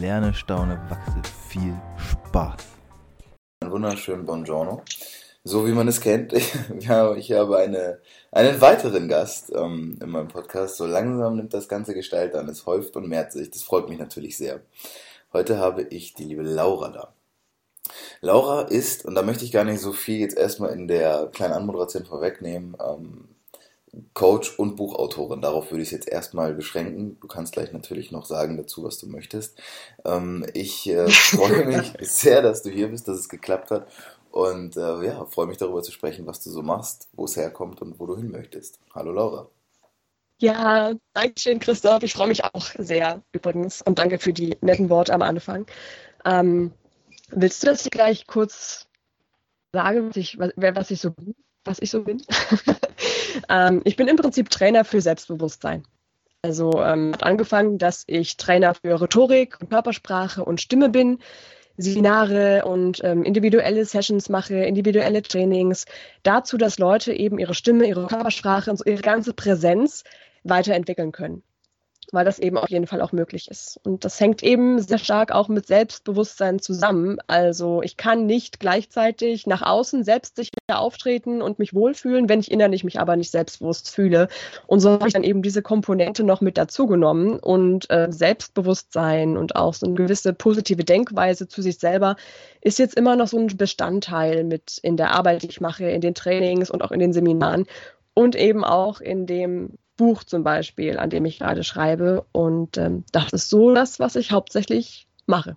[0.00, 1.22] lerne, staune, wachse.
[1.48, 2.62] Viel Spaß.
[3.60, 4.82] Einen wunderschönen Buongiorno.
[5.44, 6.32] So wie man es kennt,
[6.78, 10.76] ich habe eine, einen weiteren Gast ähm, in meinem Podcast.
[10.76, 12.48] So langsam nimmt das ganze Gestalt an.
[12.48, 13.50] Es häuft und mehrt sich.
[13.50, 14.60] Das freut mich natürlich sehr.
[15.32, 17.14] Heute habe ich die liebe Laura da.
[18.20, 21.54] Laura ist, und da möchte ich gar nicht so viel jetzt erstmal in der kleinen
[21.54, 23.31] Anmoderation vorwegnehmen, ähm,
[24.14, 25.42] Coach und Buchautorin.
[25.42, 27.18] Darauf würde ich es jetzt erstmal beschränken.
[27.20, 29.60] Du kannst gleich natürlich noch sagen dazu, was du möchtest.
[30.04, 33.86] Ähm, ich äh, freue mich sehr, dass du hier bist, dass es geklappt hat.
[34.30, 37.82] Und äh, ja, freue mich darüber zu sprechen, was du so machst, wo es herkommt
[37.82, 38.80] und wo du hin möchtest.
[38.94, 39.48] Hallo Laura.
[40.38, 42.02] Ja, danke schön, Christoph.
[42.02, 45.66] Ich freue mich auch sehr übrigens und danke für die netten Worte am Anfang.
[46.24, 46.72] Ähm,
[47.28, 48.86] willst du, dass ich gleich kurz
[49.72, 51.14] sage, was ich, was, ich so
[51.64, 52.22] was ich so bin?
[53.48, 55.84] Ähm, ich bin im Prinzip Trainer für Selbstbewusstsein.
[56.42, 61.18] Also ähm, hat angefangen, dass ich Trainer für Rhetorik, Körpersprache und Stimme bin,
[61.76, 65.86] Seminare und ähm, individuelle Sessions mache, individuelle Trainings,
[66.22, 70.04] dazu, dass Leute eben ihre Stimme, ihre Körpersprache und ihre ganze Präsenz
[70.42, 71.42] weiterentwickeln können
[72.12, 73.80] weil das eben auf jeden Fall auch möglich ist.
[73.84, 77.18] Und das hängt eben sehr stark auch mit Selbstbewusstsein zusammen.
[77.26, 82.84] Also ich kann nicht gleichzeitig nach außen selbstsicher auftreten und mich wohlfühlen, wenn ich innerlich
[82.84, 84.28] mich aber nicht selbstbewusst fühle.
[84.66, 89.56] Und so habe ich dann eben diese Komponente noch mit dazugenommen und äh, Selbstbewusstsein und
[89.56, 92.16] auch so eine gewisse positive Denkweise zu sich selber
[92.60, 96.02] ist jetzt immer noch so ein Bestandteil mit in der Arbeit, die ich mache, in
[96.02, 97.66] den Trainings und auch in den Seminaren
[98.14, 102.26] und eben auch in dem Buch zum Beispiel, an dem ich gerade schreibe.
[102.32, 105.56] Und ähm, das ist so das, was ich hauptsächlich mache.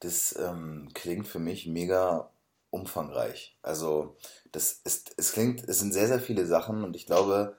[0.00, 2.30] Das ähm, klingt für mich mega
[2.70, 3.56] umfangreich.
[3.62, 4.16] Also
[4.50, 7.56] das ist, es klingt, es sind sehr, sehr viele Sachen und ich glaube,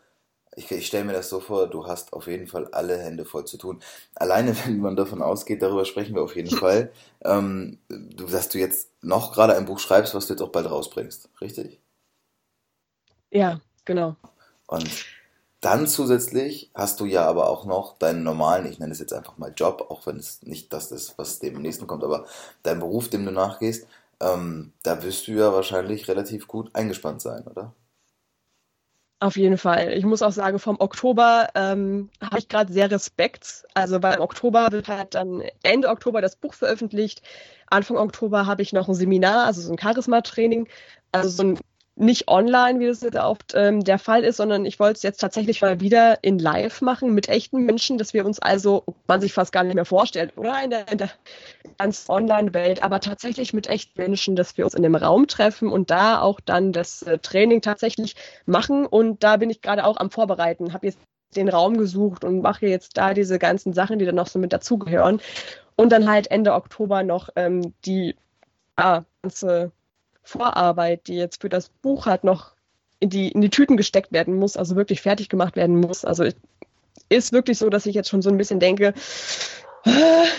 [0.57, 3.45] ich, ich stelle mir das so vor, du hast auf jeden Fall alle Hände voll
[3.45, 3.81] zu tun.
[4.15, 6.91] Alleine, wenn man davon ausgeht, darüber sprechen wir auf jeden Fall,
[7.23, 10.69] ähm, du, dass du jetzt noch gerade ein Buch schreibst, was du jetzt auch bald
[10.69, 11.79] rausbringst, richtig?
[13.29, 14.17] Ja, genau.
[14.67, 14.89] Und
[15.61, 19.37] dann zusätzlich hast du ja aber auch noch deinen normalen, ich nenne es jetzt einfach
[19.37, 22.25] mal Job, auch wenn es nicht das ist, was dem nächsten kommt, aber
[22.63, 23.87] dein Beruf, dem du nachgehst,
[24.19, 27.73] ähm, da wirst du ja wahrscheinlich relativ gut eingespannt sein, oder?
[29.19, 29.93] Auf jeden Fall.
[29.93, 33.65] Ich muss auch sagen, vom Oktober ähm, habe ich gerade sehr Respekt.
[33.75, 37.21] Also weil im Oktober wird halt dann Ende Oktober das Buch veröffentlicht.
[37.67, 40.67] Anfang Oktober habe ich noch ein Seminar, also so ein Charisma-Training,
[41.11, 41.59] also so ein
[42.01, 45.19] nicht online, wie das jetzt oft ähm, der Fall ist, sondern ich wollte es jetzt
[45.19, 49.33] tatsächlich mal wieder in Live machen mit echten Menschen, dass wir uns also, man sich
[49.33, 51.11] fast gar nicht mehr vorstellt, oder in der, in der
[51.77, 55.91] ganz Online-Welt, aber tatsächlich mit echten Menschen, dass wir uns in dem Raum treffen und
[55.91, 58.15] da auch dann das äh, Training tatsächlich
[58.47, 58.87] machen.
[58.87, 60.99] Und da bin ich gerade auch am Vorbereiten, habe jetzt
[61.35, 64.53] den Raum gesucht und mache jetzt da diese ganzen Sachen, die dann noch so mit
[64.53, 65.21] dazugehören.
[65.75, 68.15] Und dann halt Ende Oktober noch ähm, die
[68.75, 69.71] ah, ganze
[70.31, 72.53] Vorarbeit, die jetzt für das Buch halt noch
[72.99, 76.05] in die, in die Tüten gesteckt werden muss, also wirklich fertig gemacht werden muss.
[76.05, 76.25] Also
[77.09, 78.93] ist wirklich so, dass ich jetzt schon so ein bisschen denke,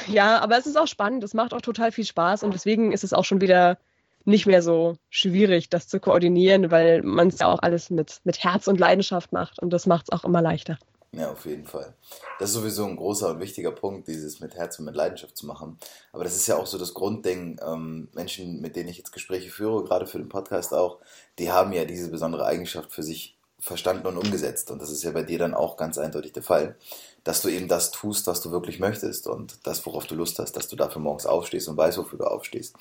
[0.08, 3.04] ja, aber es ist auch spannend, es macht auch total viel Spaß und deswegen ist
[3.04, 3.78] es auch schon wieder
[4.25, 8.42] nicht mehr so schwierig, das zu koordinieren, weil man es ja auch alles mit, mit
[8.42, 10.78] Herz und Leidenschaft macht und das macht es auch immer leichter.
[11.15, 11.95] Ja, auf jeden Fall.
[12.39, 15.47] Das ist sowieso ein großer und wichtiger Punkt, dieses mit Herz und mit Leidenschaft zu
[15.47, 15.78] machen.
[16.11, 17.61] Aber das ist ja auch so das Grundding.
[17.62, 21.01] Ähm, Menschen, mit denen ich jetzt Gespräche führe, gerade für den Podcast auch,
[21.39, 24.71] die haben ja diese besondere Eigenschaft für sich verstanden und umgesetzt.
[24.71, 26.77] Und das ist ja bei dir dann auch ganz eindeutig der Fall,
[27.25, 30.57] dass du eben das tust, was du wirklich möchtest und das, worauf du Lust hast,
[30.57, 32.75] dass du dafür morgens aufstehst und weißt, wofür du aufstehst.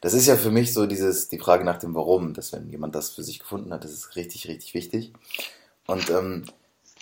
[0.00, 2.94] Das ist ja für mich so dieses, die Frage nach dem Warum, dass wenn jemand
[2.94, 5.12] das für sich gefunden hat, das ist richtig, richtig wichtig.
[5.86, 6.46] Und ähm,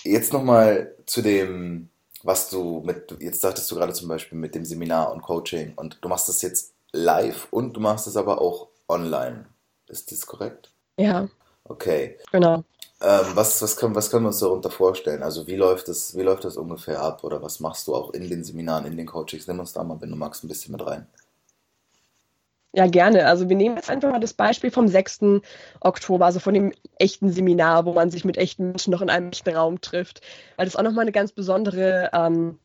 [0.04, 1.90] Jetzt nochmal zu dem,
[2.22, 5.98] was du mit, jetzt sagtest du gerade zum Beispiel mit dem Seminar und Coaching und
[6.00, 9.46] du machst das jetzt live und du machst es aber auch online.
[9.88, 10.70] Ist das korrekt?
[10.98, 11.28] Ja.
[11.64, 12.18] Okay.
[12.30, 12.64] Genau.
[13.00, 15.22] Ähm, was, was, können, was können wir uns darunter vorstellen?
[15.22, 18.28] Also wie läuft das, wie läuft das ungefähr ab oder was machst du auch in
[18.28, 19.46] den Seminaren, in den Coachings?
[19.46, 21.06] Nimm uns da mal, wenn du magst, ein bisschen mit rein.
[22.74, 23.26] Ja, gerne.
[23.26, 25.42] Also wir nehmen jetzt einfach mal das Beispiel vom 6.
[25.80, 29.30] Oktober, also von dem echten Seminar, wo man sich mit echten Menschen noch in einem
[29.30, 30.22] echten Raum trifft,
[30.56, 32.58] weil das auch nochmal eine ganz besondere ähm,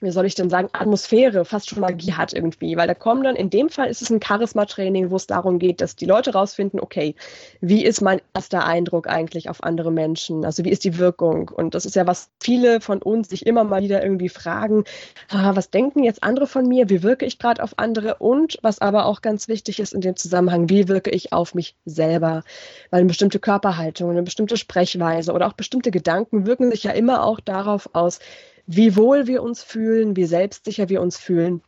[0.00, 2.76] wie soll ich denn sagen, Atmosphäre, fast schon Magie hat irgendwie.
[2.76, 5.80] Weil da kommen dann, in dem Fall ist es ein Charisma-Training, wo es darum geht,
[5.80, 7.14] dass die Leute rausfinden, okay,
[7.60, 10.44] wie ist mein erster Eindruck eigentlich auf andere Menschen?
[10.44, 11.48] Also wie ist die Wirkung?
[11.48, 14.84] Und das ist ja, was viele von uns sich immer mal wieder irgendwie fragen,
[15.30, 16.88] ah, was denken jetzt andere von mir?
[16.88, 18.16] Wie wirke ich gerade auf andere?
[18.16, 21.76] Und was aber auch ganz wichtig ist in dem Zusammenhang, wie wirke ich auf mich
[21.84, 22.44] selber?
[22.90, 27.24] Weil eine bestimmte Körperhaltung, eine bestimmte Sprechweise oder auch bestimmte Gedanken wirken sich ja immer
[27.24, 28.20] auch darauf aus,
[28.68, 31.62] wie wohl wir uns fühlen, wie selbstsicher wir uns fühlen.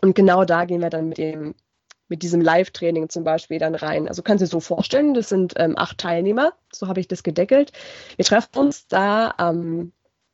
[0.00, 1.54] Und genau da gehen wir dann mit dem
[2.08, 4.08] mit diesem Live-Training zum Beispiel dann rein.
[4.08, 7.22] Also kannst du dir so vorstellen, das sind ähm, acht Teilnehmer, so habe ich das
[7.22, 7.72] gedeckelt.
[8.16, 9.92] Wir treffen uns da am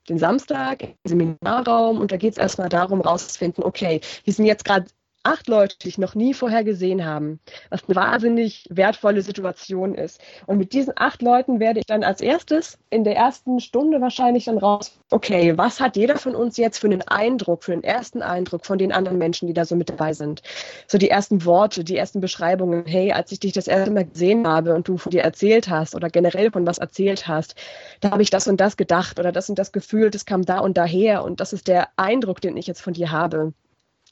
[0.09, 4.65] ähm, Samstag im Seminarraum und da geht es erstmal darum, rauszufinden, okay, wir sind jetzt
[4.65, 4.87] gerade
[5.23, 10.21] acht Leute, die ich noch nie vorher gesehen haben, was eine wahnsinnig wertvolle Situation ist.
[10.47, 14.47] Und mit diesen acht Leuten werde ich dann als erstes in der ersten Stunde wahrscheinlich
[14.47, 18.23] dann raus, okay, was hat jeder von uns jetzt für einen Eindruck, für einen ersten
[18.23, 20.43] Eindruck von den anderen Menschen, die da so mit dabei sind?
[20.87, 24.47] So die ersten Worte, die ersten Beschreibungen, hey, als ich dich das erste Mal gesehen
[24.47, 27.57] habe und du von dir erzählt hast oder generell von was erzählt hast,
[28.01, 30.61] da habe ich das und das gedacht oder das und das gefühlt, das kam da
[30.61, 33.53] und daher und das ist der Eindruck, den ich jetzt von dir habe.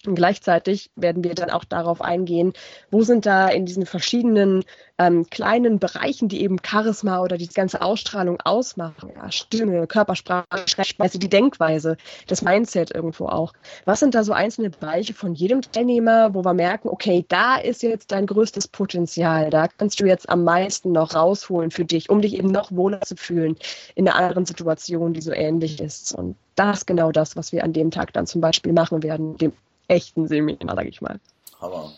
[0.06, 2.52] Und gleichzeitig werden wir dann auch darauf eingehen,
[2.90, 4.64] wo sind da in diesen verschiedenen
[4.96, 11.18] ähm, kleinen Bereichen, die eben Charisma oder die ganze Ausstrahlung ausmachen, ja, Stimme, Körpersprache, Sprechweise,
[11.18, 11.96] die Denkweise,
[12.28, 13.52] das Mindset irgendwo auch.
[13.86, 17.82] Was sind da so einzelne Bereiche von jedem Teilnehmer, wo wir merken, okay, da ist
[17.82, 22.22] jetzt dein größtes Potenzial, da kannst du jetzt am meisten noch rausholen für dich, um
[22.22, 23.56] dich eben noch wohler zu fühlen
[23.96, 26.12] in einer anderen Situation, die so ähnlich ist.
[26.12, 29.36] Und das ist genau das, was wir an dem Tag dann zum Beispiel machen werden,
[29.36, 29.52] dem
[29.88, 31.20] echten Seminar, sag ich mal.
[31.60, 31.92] Hammer.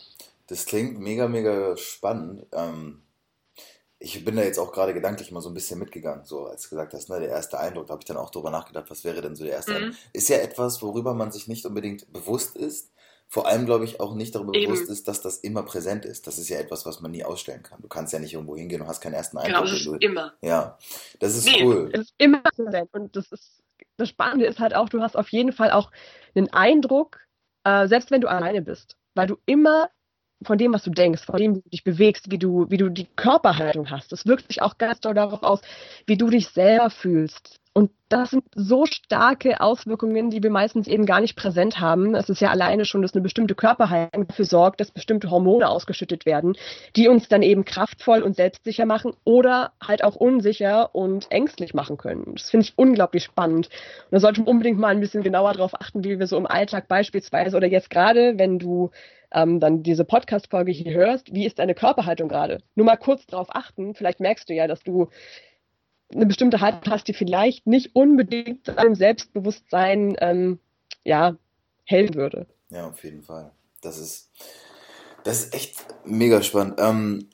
[0.47, 2.47] Das klingt mega, mega spannend.
[2.53, 3.03] Ähm,
[4.01, 6.71] ich bin da jetzt auch gerade gedanklich mal so ein bisschen mitgegangen, so als du
[6.71, 9.21] gesagt hast, ne, der erste Eindruck, da habe ich dann auch drüber nachgedacht, was wäre
[9.21, 9.77] denn so der erste mhm.
[9.77, 9.97] Eindruck.
[10.15, 12.91] Ist ja etwas, worüber man sich nicht unbedingt bewusst ist.
[13.29, 14.73] Vor allem, glaube ich, auch nicht darüber Eben.
[14.73, 16.27] bewusst ist, dass das immer präsent ist.
[16.27, 17.81] Das ist ja etwas, was man nie ausstellen kann.
[17.81, 19.67] Du kannst ja nicht irgendwo hingehen und hast keinen ersten Eindruck.
[19.67, 20.33] Genau, das ist immer.
[20.43, 20.79] Ja,
[21.21, 21.91] das ist nee, cool.
[21.93, 22.89] Es ist immer präsent.
[22.93, 23.63] Und das ist,
[23.99, 25.93] das Spannende ist halt auch, du hast auf jeden Fall auch
[26.35, 27.21] einen Eindruck,
[27.65, 29.91] äh, selbst wenn du alleine bist, weil du immer
[30.43, 32.89] von dem, was du denkst, von dem, wie du dich bewegst, wie du, wie du
[32.89, 34.13] die Körperhaltung hast.
[34.13, 35.61] Das wirkt sich auch ganz doll darauf aus,
[36.07, 37.61] wie du dich selber fühlst.
[37.73, 42.17] Und das sind so starke Auswirkungen, die wir meistens eben gar nicht präsent haben.
[42.17, 46.27] Es ist ja alleine schon, dass eine bestimmte Körperhaltung dafür sorgt, dass bestimmte Hormone ausgeschüttet
[46.27, 46.57] werden,
[46.97, 51.97] die uns dann eben kraftvoll und selbstsicher machen oder halt auch unsicher und ängstlich machen
[51.97, 52.35] können.
[52.35, 53.69] Das finde ich unglaublich spannend.
[53.69, 56.47] Und da sollte man unbedingt mal ein bisschen genauer darauf achten, wie wir so im
[56.47, 58.91] Alltag beispielsweise oder jetzt gerade, wenn du
[59.33, 62.59] ähm, dann diese Podcast-Folge hier hörst, wie ist deine Körperhaltung gerade?
[62.75, 63.95] Nur mal kurz darauf achten.
[63.95, 65.09] Vielleicht merkst du ja, dass du
[66.13, 70.59] eine bestimmte Haltung hast, die vielleicht nicht unbedingt einem Selbstbewusstsein ähm,
[71.05, 71.37] ja,
[71.85, 72.47] helfen würde.
[72.71, 73.53] Ja, auf jeden Fall.
[73.81, 74.31] Das ist,
[75.25, 76.75] das ist echt mega spannend.
[76.79, 77.29] Ähm,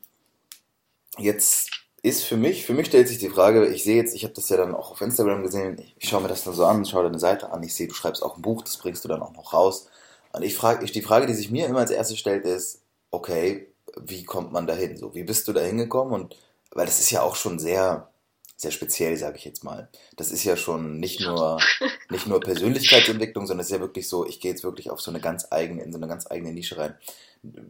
[1.18, 1.70] jetzt
[2.02, 4.48] ist für mich, für mich stellt sich die Frage, ich sehe jetzt, ich habe das
[4.48, 7.18] ja dann auch auf Instagram gesehen, ich schaue mir das dann so an, schaue deine
[7.18, 9.52] Seite an, ich sehe, du schreibst auch ein Buch, das bringst du dann auch noch
[9.52, 9.88] raus.
[10.32, 13.72] Und ich frage, ich, die Frage, die sich mir immer als erstes stellt, ist, okay,
[14.00, 14.96] wie kommt man dahin?
[14.96, 16.14] So, wie bist du da hingekommen?
[16.14, 16.36] Und
[16.72, 18.10] weil das ist ja auch schon sehr,
[18.56, 19.88] sehr speziell, sage ich jetzt mal.
[20.16, 21.58] Das ist ja schon nicht nur,
[22.10, 25.10] nicht nur Persönlichkeitsentwicklung, sondern es ist ja wirklich so, ich gehe jetzt wirklich auf so
[25.10, 26.94] eine ganz eigene, in so eine ganz eigene Nische rein.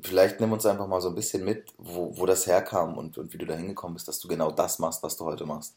[0.02, 3.33] Vielleicht nimm uns einfach mal so ein bisschen mit, wo, wo das herkam und, und
[3.33, 5.75] wie du da hingekommen bist, dass du genau das machst, was du heute machst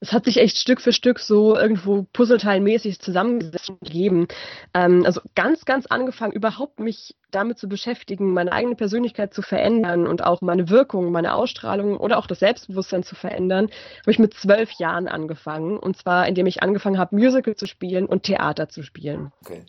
[0.00, 4.28] es hat sich echt Stück für Stück so irgendwo puzzleteilmäßig zusammengesetzt und gegeben.
[4.74, 10.06] Ähm, also ganz, ganz angefangen, überhaupt mich damit zu beschäftigen, meine eigene Persönlichkeit zu verändern
[10.06, 13.70] und auch meine Wirkung, meine Ausstrahlung oder auch das Selbstbewusstsein zu verändern,
[14.02, 15.78] habe ich mit zwölf Jahren angefangen.
[15.78, 19.32] Und zwar, indem ich angefangen habe, Musical zu spielen und Theater zu spielen.
[19.44, 19.64] Okay.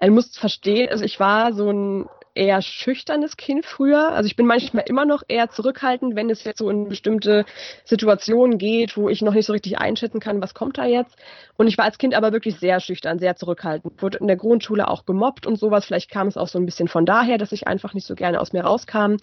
[0.00, 4.10] Du musst verstehen, also ich war so ein eher schüchternes Kind früher.
[4.12, 7.44] Also ich bin manchmal immer noch eher zurückhaltend, wenn es jetzt so in bestimmte
[7.84, 11.16] Situationen geht, wo ich noch nicht so richtig einschätzen kann, was kommt da jetzt.
[11.56, 14.02] Und ich war als Kind aber wirklich sehr schüchtern, sehr zurückhaltend.
[14.02, 15.84] Wurde in der Grundschule auch gemobbt und sowas.
[15.84, 18.40] Vielleicht kam es auch so ein bisschen von daher, dass ich einfach nicht so gerne
[18.40, 19.16] aus mir rauskam.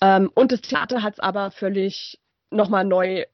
[0.00, 2.18] Ähm, und das Theater hat es aber völlig
[2.50, 3.24] nochmal neu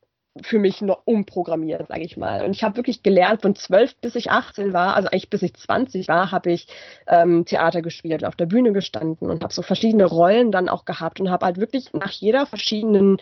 [0.43, 2.45] für mich noch umprogrammiert, sage ich mal.
[2.45, 5.55] Und ich habe wirklich gelernt, von zwölf bis ich 18 war, also eigentlich bis ich
[5.55, 6.67] 20 war, habe ich
[7.07, 11.21] ähm, Theater gespielt, auf der Bühne gestanden und habe so verschiedene Rollen dann auch gehabt
[11.21, 13.19] und habe halt wirklich nach jeder verschiedenen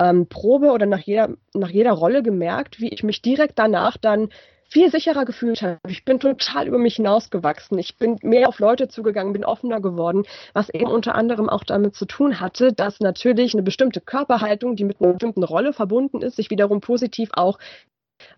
[0.00, 4.28] ähm, Probe oder nach jeder, nach jeder Rolle gemerkt, wie ich mich direkt danach dann
[4.72, 5.78] viel sicherer gefühlt habe.
[5.86, 7.78] Ich bin total über mich hinausgewachsen.
[7.78, 10.24] Ich bin mehr auf Leute zugegangen, bin offener geworden,
[10.54, 14.84] was eben unter anderem auch damit zu tun hatte, dass natürlich eine bestimmte Körperhaltung, die
[14.84, 17.58] mit einer bestimmten Rolle verbunden ist, sich wiederum positiv auch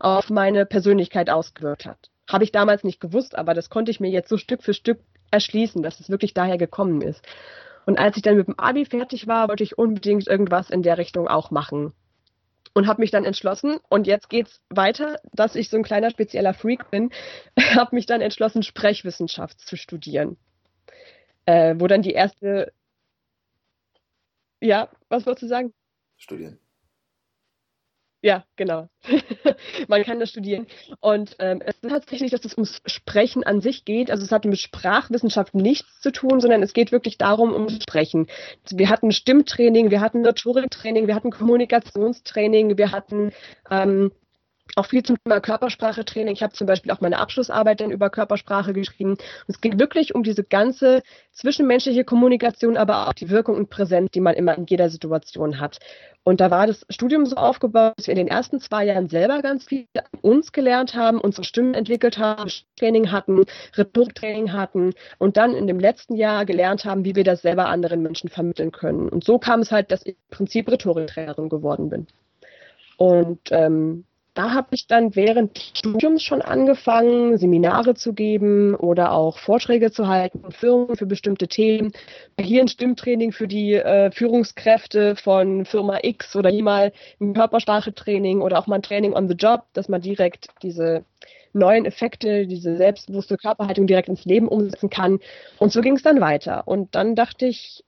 [0.00, 2.10] auf meine Persönlichkeit ausgewirkt hat.
[2.28, 4.98] Habe ich damals nicht gewusst, aber das konnte ich mir jetzt so Stück für Stück
[5.30, 7.22] erschließen, dass es wirklich daher gekommen ist.
[7.86, 10.98] Und als ich dann mit dem Abi fertig war, wollte ich unbedingt irgendwas in der
[10.98, 11.92] Richtung auch machen.
[12.74, 16.54] Und habe mich dann entschlossen, und jetzt geht's weiter, dass ich so ein kleiner spezieller
[16.54, 17.10] Freak bin,
[17.74, 20.36] habe mich dann entschlossen, Sprechwissenschaft zu studieren.
[21.46, 22.72] Äh, wo dann die erste.
[24.60, 25.72] Ja, was wolltest du sagen?
[26.16, 26.58] Studieren.
[28.24, 28.88] Ja, genau.
[29.88, 30.66] Man kann das studieren.
[31.00, 34.10] Und ähm, es ist tatsächlich, dass es ums Sprechen an sich geht.
[34.10, 38.28] Also es hat mit Sprachwissenschaften nichts zu tun, sondern es geht wirklich darum, um Sprechen.
[38.70, 43.30] Wir hatten Stimmtraining, wir hatten Rhetoriktraining, wir hatten Kommunikationstraining, wir hatten
[43.70, 44.10] ähm,
[44.76, 46.34] auch viel zum Thema Körpersprache-Training.
[46.34, 49.10] Ich habe zum Beispiel auch meine Abschlussarbeit dann über Körpersprache geschrieben.
[49.10, 51.02] Und es geht wirklich um diese ganze
[51.32, 55.78] zwischenmenschliche Kommunikation, aber auch die Wirkung und Präsenz, die man immer in jeder Situation hat.
[56.26, 59.42] Und da war das Studium so aufgebaut, dass wir in den ersten zwei Jahren selber
[59.42, 63.44] ganz viel an uns gelernt haben, unsere Stimmen entwickelt haben, Training hatten,
[63.76, 68.02] Rhetoriktraining hatten und dann in dem letzten Jahr gelernt haben, wie wir das selber anderen
[68.02, 69.10] Menschen vermitteln können.
[69.10, 72.06] Und so kam es halt, dass ich im Prinzip Rhetoriktrainerin geworden bin.
[72.96, 79.12] Und ähm, da habe ich dann während des Studiums schon angefangen, Seminare zu geben oder
[79.12, 81.92] auch Vorträge zu halten, Firmen für bestimmte Themen.
[82.38, 88.40] Hier ein Stimmtraining für die äh, Führungskräfte von Firma X oder hier mal ein Körpersprache-Training
[88.40, 91.04] oder auch mal ein Training on the Job, dass man direkt diese
[91.52, 95.20] neuen Effekte, diese selbstbewusste Körperhaltung direkt ins Leben umsetzen kann.
[95.58, 96.66] Und so ging es dann weiter.
[96.66, 97.84] Und dann dachte ich,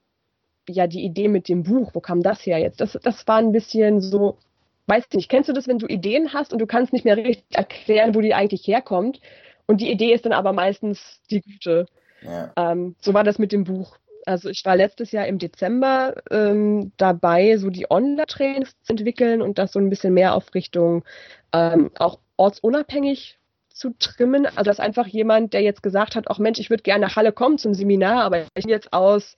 [0.69, 2.81] ja, die Idee mit dem Buch, wo kam das her jetzt?
[2.81, 4.39] Das, das war ein bisschen so,
[4.87, 7.17] Weißt du nicht, kennst du das, wenn du Ideen hast und du kannst nicht mehr
[7.17, 9.21] richtig erklären, wo die eigentlich herkommt?
[9.67, 11.87] Und die Idee ist dann aber meistens die gute.
[12.23, 12.53] Ja.
[12.57, 13.99] Ähm, so war das mit dem Buch.
[14.25, 19.59] Also ich war letztes Jahr im Dezember ähm, dabei, so die Online-Trainings zu entwickeln und
[19.59, 21.05] das so ein bisschen mehr auf Richtung
[21.53, 23.39] ähm, auch ortsunabhängig
[23.69, 24.47] zu trimmen.
[24.47, 27.33] Also dass einfach jemand, der jetzt gesagt hat, auch Mensch, ich würde gerne nach Halle
[27.33, 29.37] kommen zum Seminar, aber ich bin jetzt aus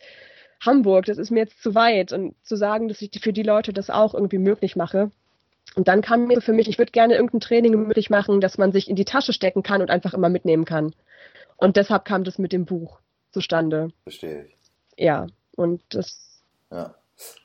[0.65, 2.13] Hamburg, das ist mir jetzt zu weit.
[2.13, 5.11] Und zu sagen, dass ich für die Leute das auch irgendwie möglich mache,
[5.75, 8.73] und dann kam mir für mich, ich würde gerne irgendein Training möglich machen, dass man
[8.73, 10.95] sich in die Tasche stecken kann und einfach immer mitnehmen kann.
[11.57, 13.91] Und deshalb kam das mit dem Buch zustande.
[14.03, 14.57] Verstehe ich.
[14.97, 16.95] Ja, und das, ja,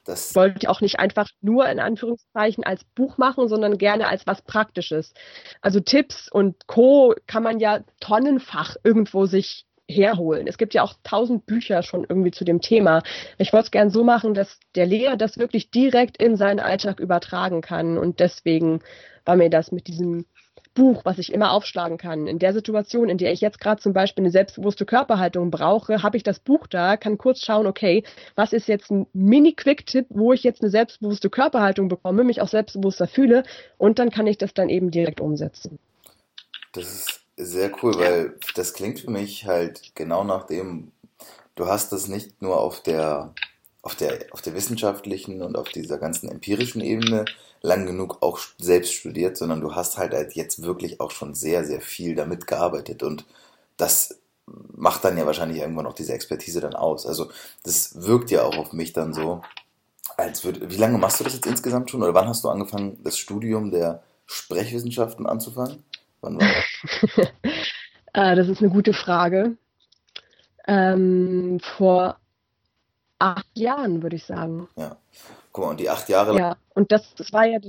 [0.05, 4.27] das wollte ich auch nicht einfach nur in Anführungszeichen als Buch machen, sondern gerne als
[4.27, 5.13] was Praktisches.
[5.61, 7.15] Also Tipps und Co.
[7.27, 10.47] kann man ja tonnenfach irgendwo sich herholen.
[10.47, 13.03] Es gibt ja auch tausend Bücher schon irgendwie zu dem Thema.
[13.37, 16.99] Ich wollte es gern so machen, dass der Lehrer das wirklich direkt in seinen Alltag
[16.99, 17.97] übertragen kann.
[17.97, 18.81] Und deswegen
[19.25, 20.25] war mir das mit diesem
[20.73, 22.27] Buch, was ich immer aufschlagen kann.
[22.27, 26.17] In der Situation, in der ich jetzt gerade zum Beispiel eine selbstbewusste Körperhaltung brauche, habe
[26.17, 28.03] ich das Buch da, kann kurz schauen, okay,
[28.35, 33.07] was ist jetzt ein Mini-Quick-Tipp, wo ich jetzt eine selbstbewusste Körperhaltung bekomme, mich auch selbstbewusster
[33.07, 33.43] fühle
[33.77, 35.79] und dann kann ich das dann eben direkt umsetzen.
[36.73, 40.91] Das ist sehr cool, weil das klingt für mich halt genau nach dem,
[41.55, 43.33] du hast das nicht nur auf der,
[43.81, 47.25] auf der, auf der wissenschaftlichen und auf dieser ganzen empirischen Ebene
[47.61, 51.65] lang genug auch selbst studiert, sondern du hast halt, halt jetzt wirklich auch schon sehr,
[51.65, 53.25] sehr viel damit gearbeitet und
[53.77, 57.05] das macht dann ja wahrscheinlich irgendwann auch diese Expertise dann aus.
[57.05, 57.31] Also
[57.63, 59.41] das wirkt ja auch auf mich dann so,
[60.17, 62.99] als würde, wie lange machst du das jetzt insgesamt schon oder wann hast du angefangen,
[63.03, 65.83] das Studium der Sprechwissenschaften anzufangen?
[66.23, 67.27] Wann war das?
[68.13, 69.57] äh, das ist eine gute Frage.
[70.65, 72.17] Ähm, vor
[73.19, 74.69] acht Jahren, würde ich sagen.
[74.77, 74.97] Ja.
[75.51, 76.37] Guck mal, und die acht Jahre.
[76.37, 77.59] Ja, und das, das war ja.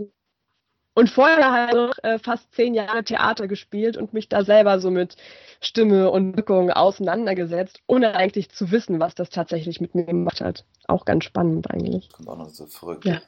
[0.97, 4.93] Und vorher halt noch äh, fast zehn Jahre Theater gespielt und mich da selber so
[4.93, 5.17] mit
[5.61, 10.65] Stimme und Wirkung auseinandergesetzt, ohne eigentlich zu wissen, was das tatsächlich mit mir gemacht hat.
[10.87, 12.11] Auch ganz spannend eigentlich.
[12.11, 13.05] Kommt auch noch so verrückt.
[13.05, 13.21] Ja.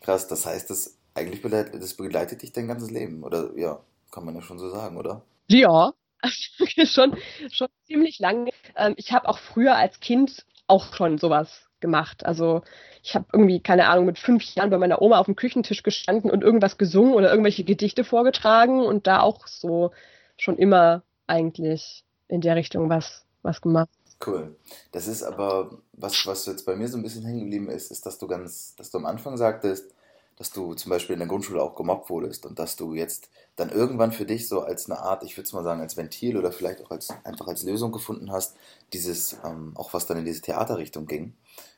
[0.00, 3.80] Krass, das heißt, das eigentlich begleitet, das begleitet dich dein ganzes Leben, oder ja?
[4.10, 5.22] Kann man ja schon so sagen, oder?
[5.48, 5.92] Ja,
[6.84, 7.16] schon,
[7.50, 8.50] schon ziemlich lange.
[8.76, 12.26] Ähm, ich habe auch früher als Kind auch schon sowas gemacht.
[12.26, 12.62] Also
[13.02, 16.30] ich habe irgendwie, keine Ahnung, mit fünf Jahren bei meiner Oma auf dem Küchentisch gestanden
[16.30, 19.92] und irgendwas gesungen oder irgendwelche Gedichte vorgetragen und da auch so
[20.36, 23.90] schon immer eigentlich in der Richtung was, was gemacht.
[24.24, 24.56] Cool.
[24.90, 28.04] Das ist aber, was, was jetzt bei mir so ein bisschen hängen geblieben ist, ist,
[28.04, 29.94] dass du ganz, dass du am Anfang sagtest,
[30.38, 33.70] dass du zum Beispiel in der Grundschule auch gemobbt wurdest und dass du jetzt dann
[33.70, 36.52] irgendwann für dich so als eine Art, ich würde es mal sagen, als Ventil oder
[36.52, 38.56] vielleicht auch als einfach als Lösung gefunden hast,
[38.92, 41.34] dieses, ähm, auch was dann in diese Theaterrichtung ging.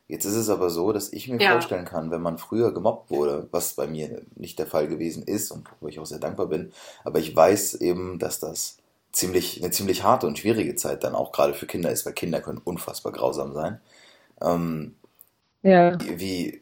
[0.08, 1.52] Jetzt ist es aber so, dass ich mir ja.
[1.52, 5.50] vorstellen kann, wenn man früher gemobbt wurde, was bei mir nicht der Fall gewesen ist
[5.52, 6.72] und wo ich auch sehr dankbar bin,
[7.04, 8.76] aber ich weiß eben, dass das
[9.12, 12.40] ziemlich, eine ziemlich harte und schwierige Zeit dann auch gerade für Kinder ist, weil Kinder
[12.40, 13.80] können unfassbar grausam sein.
[14.42, 14.96] Ähm,
[15.62, 15.96] ja.
[16.00, 16.60] Wie,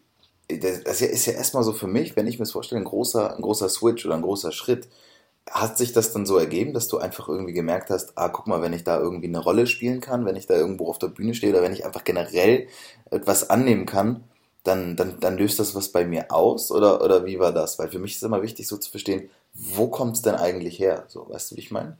[0.48, 3.42] das ist ja erstmal so für mich, wenn ich mir das vorstelle, ein großer, ein
[3.42, 4.88] großer Switch oder ein großer Schritt,
[5.50, 8.60] hat sich das dann so ergeben, dass du einfach irgendwie gemerkt hast, ah, guck mal,
[8.62, 11.34] wenn ich da irgendwie eine Rolle spielen kann, wenn ich da irgendwo auf der Bühne
[11.34, 12.68] stehe oder wenn ich einfach generell
[13.10, 14.24] etwas annehmen kann,
[14.64, 16.70] dann, dann, dann löst das was bei mir aus?
[16.70, 17.78] Oder, oder wie war das?
[17.78, 21.04] Weil für mich ist immer wichtig, so zu verstehen, wo kommt es denn eigentlich her?
[21.08, 21.96] So, weißt du, wie ich meine?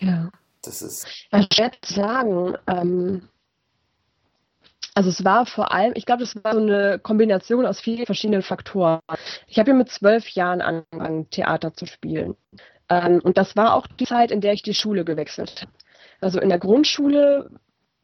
[0.00, 0.30] Ja.
[0.62, 1.06] Das ist.
[1.32, 2.56] Ja, schwer zu sagen.
[2.66, 3.28] Ähm,
[4.98, 8.42] also es war vor allem, ich glaube, das war so eine Kombination aus vielen verschiedenen
[8.42, 8.98] Faktoren.
[9.46, 12.34] Ich habe ja mit zwölf Jahren angefangen, Theater zu spielen.
[12.88, 15.70] Ähm, und das war auch die Zeit, in der ich die Schule gewechselt habe.
[16.20, 17.48] Also in der Grundschule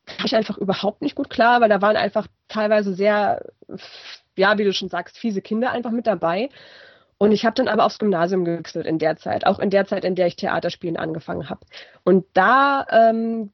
[0.06, 3.44] kam ich einfach überhaupt nicht gut klar, weil da waren einfach teilweise sehr,
[4.36, 6.48] ja, wie du schon sagst, fiese Kinder einfach mit dabei.
[7.18, 10.04] Und ich habe dann aber aufs Gymnasium gewechselt in der Zeit, auch in der Zeit,
[10.04, 11.66] in der ich Theaterspielen angefangen habe.
[12.04, 13.50] Und da ähm,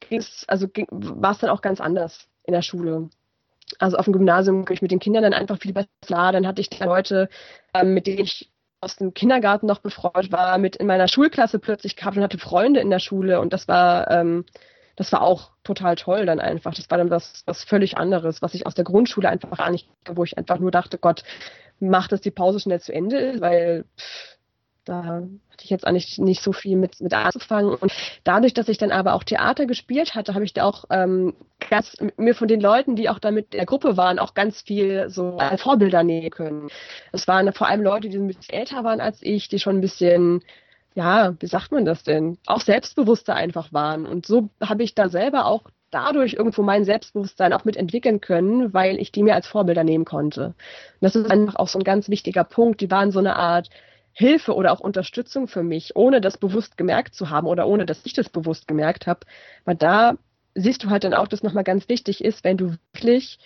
[0.47, 3.09] also war es dann auch ganz anders in der Schule.
[3.79, 6.33] Also auf dem Gymnasium ging ich mit den Kindern dann einfach viel besser klar.
[6.33, 7.29] Dann hatte ich da Leute,
[7.75, 8.51] ähm, mit denen ich
[8.81, 12.81] aus dem Kindergarten noch befreundet war, mit in meiner Schulklasse plötzlich gehabt und hatte Freunde
[12.81, 14.45] in der Schule und das war, ähm,
[14.97, 16.75] das war auch total toll dann einfach.
[16.75, 19.89] Das war dann was, was völlig anderes, was ich aus der Grundschule einfach gar nicht,
[20.11, 21.25] wo ich einfach nur dachte, Gott,
[21.79, 24.39] mach, dass die Pause schnell zu Ende ist, weil pff,
[24.91, 27.75] da hatte ich jetzt eigentlich nicht so viel mit, mit anzufangen.
[27.75, 27.93] Und
[28.25, 31.35] dadurch, dass ich dann aber auch Theater gespielt hatte, habe ich da auch ähm,
[31.71, 35.09] ganz, mir von den Leuten, die auch da mit der Gruppe waren, auch ganz viel
[35.09, 36.69] so als Vorbilder nehmen können.
[37.13, 39.81] Es waren vor allem Leute, die ein bisschen älter waren als ich, die schon ein
[39.81, 40.43] bisschen
[40.97, 42.37] ja, wie sagt man das denn?
[42.47, 44.07] Auch selbstbewusster einfach waren.
[44.07, 48.99] Und so habe ich da selber auch dadurch irgendwo mein Selbstbewusstsein auch mitentwickeln können, weil
[48.99, 50.47] ich die mir als Vorbilder nehmen konnte.
[50.47, 50.55] Und
[51.01, 52.81] das ist einfach auch so ein ganz wichtiger Punkt.
[52.81, 53.71] Die waren so eine Art
[54.13, 58.05] Hilfe oder auch Unterstützung für mich, ohne das bewusst gemerkt zu haben oder ohne dass
[58.05, 59.21] ich das bewusst gemerkt habe.
[59.65, 60.15] Weil da
[60.55, 63.39] siehst du halt dann auch, dass nochmal ganz wichtig ist, wenn du wirklich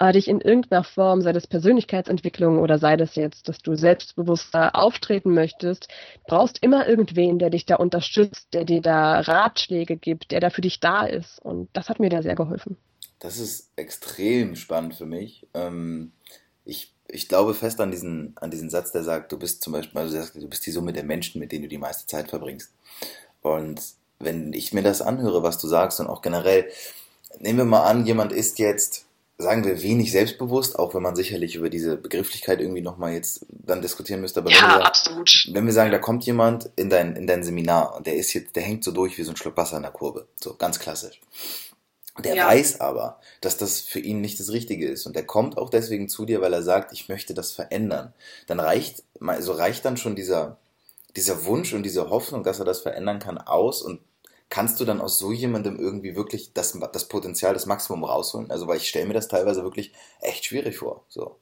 [0.00, 4.74] äh, dich in irgendeiner Form, sei das Persönlichkeitsentwicklung oder sei das jetzt, dass du selbstbewusster
[4.74, 5.88] auftreten möchtest,
[6.26, 10.62] brauchst immer irgendwen, der dich da unterstützt, der dir da Ratschläge gibt, der da für
[10.62, 11.38] dich da ist.
[11.40, 12.76] Und das hat mir da sehr geholfen.
[13.18, 15.46] Das ist extrem spannend für mich.
[15.52, 16.12] Ähm,
[16.64, 20.00] ich ich glaube fest an diesen, an diesen Satz, der sagt, du bist zum Beispiel,
[20.00, 22.70] also du bist die Summe der Menschen, mit denen du die meiste Zeit verbringst.
[23.42, 23.80] Und
[24.18, 26.70] wenn ich mir das anhöre, was du sagst und auch generell,
[27.38, 29.06] nehmen wir mal an, jemand ist jetzt,
[29.38, 33.80] sagen wir, wenig selbstbewusst, auch wenn man sicherlich über diese Begrifflichkeit irgendwie nochmal jetzt dann
[33.80, 34.40] diskutieren müsste.
[34.40, 35.48] Aber ja, wenn wir, absolut.
[35.52, 38.54] Wenn wir sagen, da kommt jemand in dein, in dein Seminar und der ist jetzt,
[38.56, 40.26] der hängt so durch wie so ein Schluck Wasser in der Kurve.
[40.36, 41.20] So, ganz klassisch.
[42.18, 42.48] Der ja.
[42.48, 45.06] weiß aber, dass das für ihn nicht das Richtige ist.
[45.06, 48.12] Und der kommt auch deswegen zu dir, weil er sagt, ich möchte das verändern.
[48.46, 50.58] Dann reicht, also reicht dann schon dieser,
[51.16, 54.00] dieser Wunsch und diese Hoffnung, dass er das verändern kann, aus und
[54.48, 58.50] kannst du dann aus so jemandem irgendwie wirklich das, das Potenzial, das Maximum rausholen?
[58.50, 61.04] Also, weil ich stelle mir das teilweise wirklich echt schwierig vor.
[61.08, 61.36] So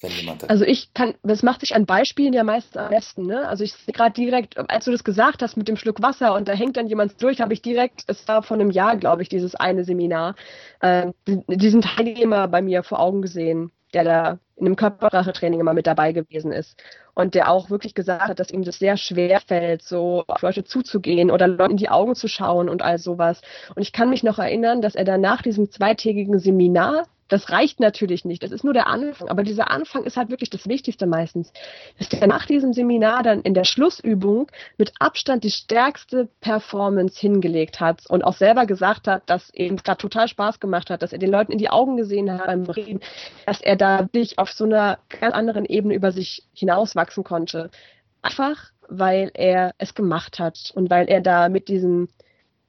[0.00, 0.50] wenn jemand hat.
[0.50, 3.48] Also ich kann, das macht sich an Beispielen ja meistens am besten, ne?
[3.48, 6.48] Also ich sehe gerade direkt, als du das gesagt hast mit dem Schluck Wasser und
[6.48, 9.28] da hängt dann jemand durch, habe ich direkt, es war vor einem Jahr, glaube ich,
[9.28, 10.34] dieses eine Seminar,
[10.80, 15.86] äh, diesen Teilnehmer bei mir vor Augen gesehen, der da in einem Körpersprache-Training immer mit
[15.86, 16.82] dabei gewesen ist.
[17.14, 20.64] Und der auch wirklich gesagt hat, dass ihm das sehr schwer fällt, so auf Leute
[20.64, 23.40] zuzugehen oder Leuten in die Augen zu schauen und all sowas.
[23.74, 27.80] Und ich kann mich noch erinnern, dass er dann nach diesem zweitägigen Seminar das reicht
[27.80, 28.42] natürlich nicht.
[28.42, 29.28] Das ist nur der Anfang.
[29.28, 31.52] Aber dieser Anfang ist halt wirklich das Wichtigste meistens.
[31.98, 37.80] Dass der nach diesem Seminar dann in der Schlussübung mit Abstand die stärkste Performance hingelegt
[37.80, 41.18] hat und auch selber gesagt hat, dass eben gerade total Spaß gemacht hat, dass er
[41.18, 43.00] den Leuten in die Augen gesehen hat beim Reden,
[43.44, 47.70] dass er da wirklich auf so einer ganz anderen Ebene über sich hinauswachsen konnte.
[48.22, 52.08] Einfach, weil er es gemacht hat und weil er da mit diesem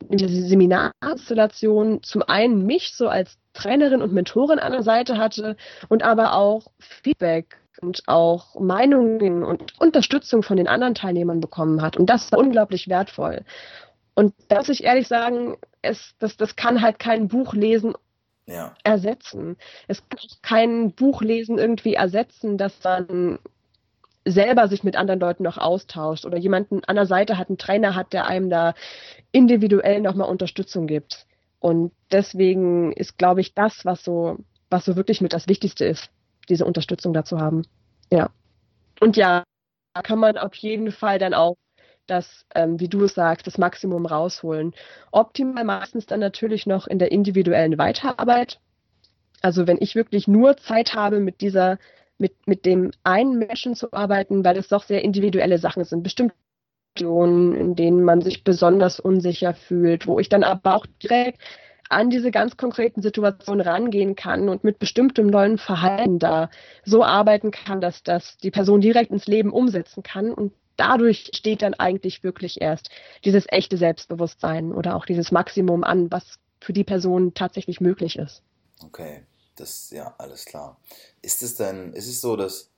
[0.10, 5.58] in dieser Seminarinstallation zum einen mich so als Trainerin und Mentorin an der Seite hatte
[5.90, 11.98] und aber auch Feedback und auch Meinungen und Unterstützung von den anderen Teilnehmern bekommen hat.
[11.98, 13.44] Und das war unglaublich wertvoll.
[14.16, 17.94] Und da muss ich ehrlich sagen, es, das, das kann halt kein Buch lesen
[18.48, 18.74] ja.
[18.84, 19.58] ersetzen.
[19.88, 23.40] Es kann kein Buch lesen irgendwie ersetzen, dass man
[24.26, 27.96] selber sich mit anderen Leuten noch austauscht oder jemanden an der Seite hat, einen Trainer
[27.96, 28.74] hat, der einem da
[29.32, 31.27] individuell nochmal Unterstützung gibt.
[31.60, 34.38] Und deswegen ist, glaube ich, das, was so,
[34.70, 36.10] was so wirklich mit das Wichtigste ist,
[36.50, 37.64] diese Unterstützung dazu haben.
[38.12, 38.30] Ja.
[39.00, 39.44] Und ja,
[39.94, 41.56] da kann man auf jeden Fall dann auch
[42.06, 44.74] das, ähm, wie du es sagst, das Maximum rausholen.
[45.12, 48.60] Optimal meistens dann natürlich noch in der individuellen Weiterarbeit.
[49.42, 51.78] Also wenn ich wirklich nur Zeit habe, mit dieser
[52.18, 56.04] mit, mit dem einen Menschen zu arbeiten, weil es doch sehr individuelle Sachen sind.
[56.04, 56.36] Bestimmte
[56.98, 61.40] Situationen, in denen man sich besonders unsicher fühlt, wo ich dann aber auch direkt
[61.90, 66.50] an diese ganz konkreten Situationen rangehen kann und mit bestimmtem neuen Verhalten da
[66.84, 70.34] so arbeiten kann, dass das die Person direkt ins Leben umsetzen kann.
[70.34, 72.90] Und dadurch steht dann eigentlich wirklich erst
[73.24, 78.42] dieses echte Selbstbewusstsein oder auch dieses Maximum an, was für die Person tatsächlich möglich ist.
[78.84, 79.24] Okay,
[79.56, 80.78] das ja alles klar.
[81.22, 82.70] Ist es denn, ist es so, dass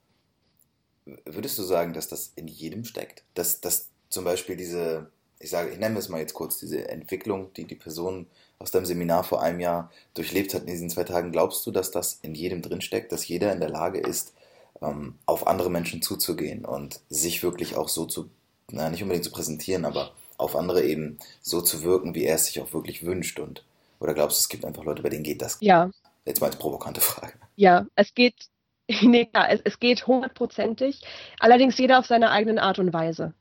[1.26, 5.72] würdest du sagen, dass das in jedem steckt, dass, dass zum Beispiel diese ich sage,
[5.72, 8.28] ich nenne es mal jetzt kurz, diese Entwicklung, die die Person
[8.60, 11.92] aus deinem Seminar vor einem Jahr durchlebt hat in diesen zwei Tagen, glaubst du, dass
[11.92, 14.34] das in jedem drinsteckt, dass jeder in der Lage ist,
[14.82, 18.30] ähm, auf andere Menschen zuzugehen und sich wirklich auch so zu,
[18.70, 22.46] na, nicht unbedingt zu präsentieren, aber auf andere eben so zu wirken, wie er es
[22.46, 23.66] sich auch wirklich wünscht und
[24.02, 25.58] oder glaubst du, es gibt einfach Leute, bei denen geht das?
[25.60, 25.90] Ja.
[26.26, 27.34] Jetzt mal als provokante Frage.
[27.56, 28.36] Ja, es geht,
[29.02, 31.02] nee, klar, es, es geht hundertprozentig,
[31.40, 33.34] allerdings jeder auf seine eigene Art und Weise.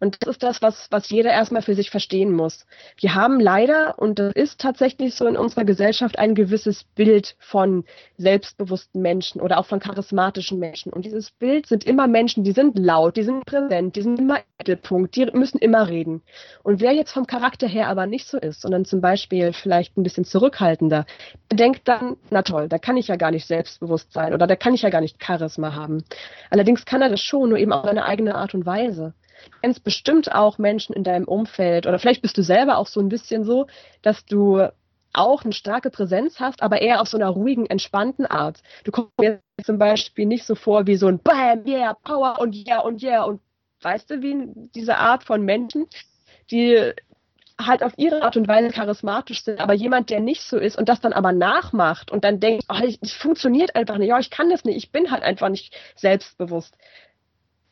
[0.00, 2.66] Und das ist das, was, was jeder erstmal für sich verstehen muss.
[3.00, 7.84] Wir haben leider, und das ist tatsächlich so in unserer Gesellschaft, ein gewisses Bild von
[8.16, 10.92] selbstbewussten Menschen oder auch von charismatischen Menschen.
[10.92, 14.38] Und dieses Bild sind immer Menschen, die sind laut, die sind präsent, die sind immer
[14.38, 16.22] im Mittelpunkt, die müssen immer reden.
[16.62, 20.02] Und wer jetzt vom Charakter her aber nicht so ist, sondern zum Beispiel vielleicht ein
[20.02, 21.06] bisschen zurückhaltender,
[21.52, 24.74] denkt dann, na toll, da kann ich ja gar nicht selbstbewusst sein oder da kann
[24.74, 26.04] ich ja gar nicht Charisma haben.
[26.50, 29.14] Allerdings kann er das schon, nur eben auf seine eigene Art und Weise.
[29.62, 33.08] Kennst bestimmt auch Menschen in deinem Umfeld oder vielleicht bist du selber auch so ein
[33.08, 33.66] bisschen so,
[34.02, 34.68] dass du
[35.12, 38.62] auch eine starke Präsenz hast, aber eher auf so einer ruhigen, entspannten Art.
[38.84, 42.54] Du kommst mir zum Beispiel nicht so vor wie so ein Bam, yeah, Power und
[42.54, 43.40] yeah und yeah und
[43.82, 45.86] weißt du, wie diese Art von Menschen,
[46.50, 46.92] die
[47.60, 50.88] halt auf ihre Art und Weise charismatisch sind, aber jemand, der nicht so ist und
[50.88, 54.64] das dann aber nachmacht und dann denkt, oh, funktioniert einfach nicht, ja, ich kann das
[54.64, 56.76] nicht, ich bin halt einfach nicht selbstbewusst.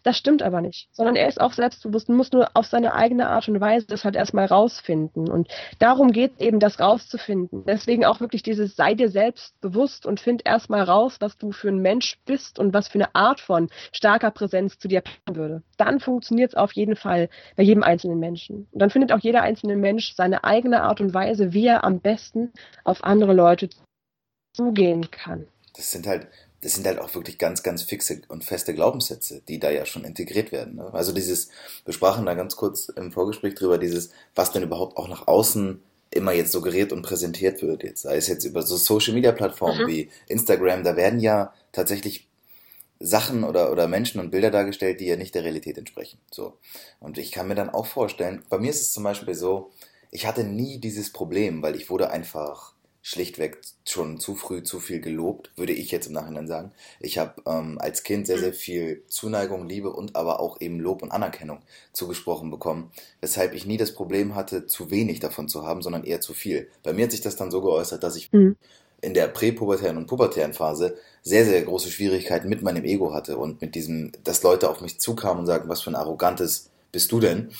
[0.06, 3.28] Das stimmt aber nicht, sondern er ist auch selbstbewusst und muss nur auf seine eigene
[3.28, 5.28] Art und Weise das halt erstmal rausfinden.
[5.28, 5.48] Und
[5.80, 7.64] darum geht es eben, das rauszufinden.
[7.66, 11.70] Deswegen auch wirklich dieses sei dir selbst bewusst und find erstmal raus, was du für
[11.70, 15.64] ein Mensch bist und was für eine Art von starker Präsenz zu dir passen würde.
[15.76, 18.68] Dann funktioniert es auf jeden Fall bei jedem einzelnen Menschen.
[18.70, 21.98] Und dann findet auch jeder einzelne Mensch seine eigene Art und Weise, wie er am
[21.98, 22.52] besten
[22.84, 23.70] auf andere Leute
[24.54, 25.48] zugehen kann.
[25.74, 26.28] Das sind halt
[26.62, 30.04] das sind halt auch wirklich ganz, ganz fixe und feste Glaubenssätze, die da ja schon
[30.04, 30.76] integriert werden.
[30.76, 30.92] Ne?
[30.92, 31.48] Also dieses,
[31.84, 35.82] wir sprachen da ganz kurz im Vorgespräch drüber, dieses, was denn überhaupt auch nach außen
[36.10, 39.82] immer jetzt suggeriert und präsentiert wird, jetzt sei es jetzt über so Social Media Plattformen
[39.82, 39.88] mhm.
[39.88, 42.26] wie Instagram, da werden ja tatsächlich
[42.98, 46.18] Sachen oder, oder Menschen und Bilder dargestellt, die ja nicht der Realität entsprechen.
[46.30, 46.54] So.
[47.00, 49.70] Und ich kann mir dann auch vorstellen, bei mir ist es zum Beispiel so,
[50.10, 52.72] ich hatte nie dieses Problem, weil ich wurde einfach
[53.06, 56.72] schlichtweg schon zu früh zu viel gelobt, würde ich jetzt im Nachhinein sagen.
[56.98, 58.54] Ich habe ähm, als Kind sehr, sehr mhm.
[58.54, 61.60] viel Zuneigung, Liebe und aber auch eben Lob und Anerkennung
[61.92, 62.90] zugesprochen bekommen,
[63.20, 66.68] weshalb ich nie das Problem hatte, zu wenig davon zu haben, sondern eher zu viel.
[66.82, 68.56] Bei mir hat sich das dann so geäußert, dass ich mhm.
[69.00, 73.60] in der präpubertären und pubertären Phase sehr, sehr große Schwierigkeiten mit meinem Ego hatte und
[73.60, 77.20] mit diesem, dass Leute auf mich zukamen und sagten, was für ein arrogantes bist du
[77.20, 77.50] denn?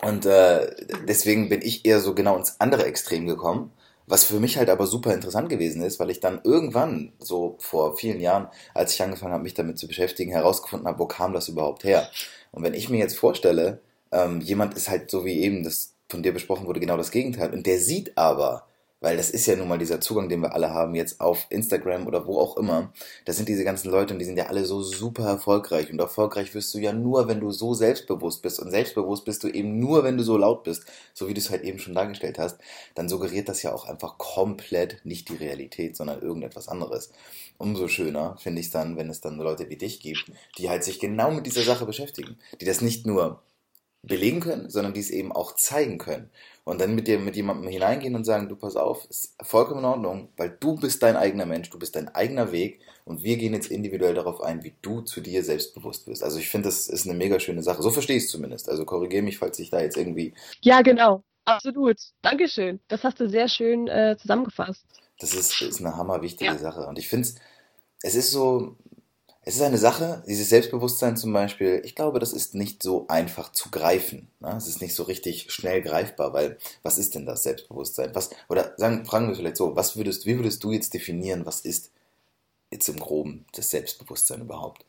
[0.00, 0.70] Und äh,
[1.08, 3.72] deswegen bin ich eher so genau ins andere Extrem gekommen
[4.10, 7.96] was für mich halt aber super interessant gewesen ist, weil ich dann irgendwann, so vor
[7.96, 11.48] vielen Jahren, als ich angefangen habe, mich damit zu beschäftigen, herausgefunden habe, wo kam das
[11.48, 12.08] überhaupt her?
[12.50, 13.80] Und wenn ich mir jetzt vorstelle,
[14.12, 17.52] ähm, jemand ist halt so wie eben das von dir besprochen wurde, genau das Gegenteil,
[17.52, 18.66] und der sieht aber,
[19.00, 22.06] weil das ist ja nun mal dieser Zugang, den wir alle haben, jetzt auf Instagram
[22.06, 22.92] oder wo auch immer.
[23.24, 25.90] Das sind diese ganzen Leute und die sind ja alle so super erfolgreich.
[25.90, 28.60] Und erfolgreich wirst du ja nur, wenn du so selbstbewusst bist.
[28.60, 30.84] Und selbstbewusst bist du eben nur, wenn du so laut bist,
[31.14, 32.58] so wie du es halt eben schon dargestellt hast.
[32.94, 37.10] Dann suggeriert das ja auch einfach komplett nicht die Realität, sondern irgendetwas anderes.
[37.56, 40.84] Umso schöner finde ich es dann, wenn es dann Leute wie dich gibt, die halt
[40.84, 42.38] sich genau mit dieser Sache beschäftigen.
[42.60, 43.42] Die das nicht nur
[44.02, 46.30] belegen können, sondern die es eben auch zeigen können
[46.70, 49.86] und dann mit dir mit jemandem hineingehen und sagen, du pass auf, ist vollkommen in
[49.86, 53.54] Ordnung, weil du bist dein eigener Mensch, du bist dein eigener Weg und wir gehen
[53.54, 56.22] jetzt individuell darauf ein, wie du zu dir selbstbewusst wirst.
[56.22, 57.82] Also ich finde, das ist eine mega schöne Sache.
[57.82, 58.68] So verstehe ich es zumindest.
[58.68, 60.32] Also korrigiere mich, falls ich da jetzt irgendwie.
[60.62, 61.24] Ja, genau.
[61.44, 61.96] Absolut.
[62.22, 62.78] Dankeschön.
[62.86, 64.86] Das hast du sehr schön äh, zusammengefasst.
[65.18, 66.58] Das ist, ist eine hammerwichtige ja.
[66.58, 66.86] Sache.
[66.86, 67.34] Und ich finde es,
[68.02, 68.76] es ist so,
[69.42, 73.52] es ist eine Sache, dieses Selbstbewusstsein zum Beispiel, ich glaube, das ist nicht so einfach
[73.52, 74.28] zu greifen.
[74.40, 74.54] Ne?
[74.56, 78.14] Es ist nicht so richtig schnell greifbar, weil was ist denn das Selbstbewusstsein?
[78.14, 81.62] Was, oder sagen, fragen wir vielleicht so, was würdest, wie würdest du jetzt definieren, was
[81.62, 81.90] ist
[82.70, 84.84] jetzt im Groben das Selbstbewusstsein überhaupt?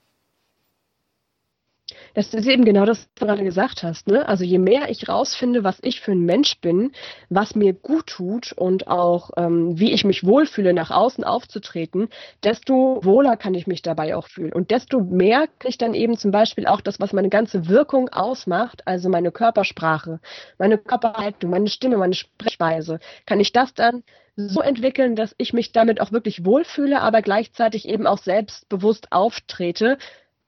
[2.13, 4.07] Das ist eben genau das, was du gerade gesagt hast.
[4.07, 4.27] Ne?
[4.27, 6.91] Also je mehr ich rausfinde, was ich für ein Mensch bin,
[7.29, 12.09] was mir gut tut und auch ähm, wie ich mich wohlfühle, nach außen aufzutreten,
[12.43, 14.53] desto wohler kann ich mich dabei auch fühlen.
[14.53, 18.09] Und desto mehr kriege ich dann eben zum Beispiel auch das, was meine ganze Wirkung
[18.09, 20.19] ausmacht, also meine Körpersprache,
[20.57, 24.03] meine Körperhaltung, meine Stimme, meine Sprechweise, kann ich das dann
[24.35, 29.97] so entwickeln, dass ich mich damit auch wirklich wohlfühle, aber gleichzeitig eben auch selbstbewusst auftrete,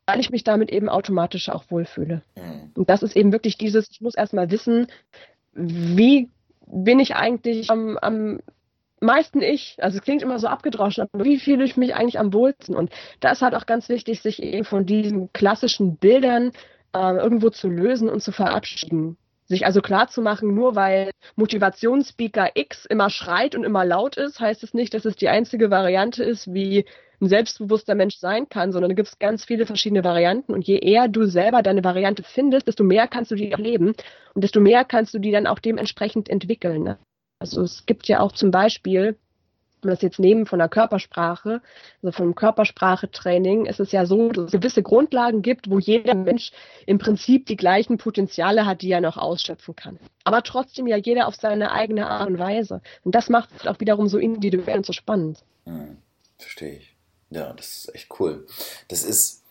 [0.05, 2.21] weil ich mich damit eben automatisch auch wohlfühle.
[2.35, 2.71] Mhm.
[2.75, 4.87] Und das ist eben wirklich dieses, ich muss erstmal wissen,
[5.53, 6.29] wie
[6.65, 8.39] bin ich eigentlich am, am
[8.99, 9.77] meisten ich.
[9.79, 12.75] Also es klingt immer so abgedroschen, aber wie fühle ich mich eigentlich am wohlsten?
[12.75, 16.51] Und da ist halt auch ganz wichtig, sich eben von diesen klassischen Bildern
[16.93, 19.17] äh, irgendwo zu lösen und zu verabschieden.
[19.45, 24.39] Sich also klar zu machen, nur weil Motivationsspeaker X immer schreit und immer laut ist,
[24.39, 26.85] heißt es nicht, dass es die einzige Variante ist, wie
[27.23, 30.77] ein selbstbewusster Mensch sein kann, sondern da gibt es ganz viele verschiedene Varianten und je
[30.77, 33.93] eher du selber deine Variante findest, desto mehr kannst du die auch leben
[34.33, 36.83] und desto mehr kannst du die dann auch dementsprechend entwickeln.
[36.83, 36.97] Ne?
[37.39, 39.17] Also es gibt ja auch zum Beispiel,
[39.81, 41.61] wenn wir das jetzt nehmen von der Körpersprache,
[42.01, 46.51] also vom Körpersprachetraining, ist es ja so, dass es gewisse Grundlagen gibt, wo jeder Mensch
[46.85, 49.99] im Prinzip die gleichen Potenziale hat, die er noch ausschöpfen kann.
[50.23, 52.81] Aber trotzdem ja jeder auf seine eigene Art und Weise.
[53.03, 55.39] Und das macht es auch wiederum so individuell und so spannend.
[55.65, 55.97] Hm,
[56.37, 56.92] verstehe ich.
[57.33, 58.45] Ja, das ist echt cool.
[58.89, 59.41] Das ist,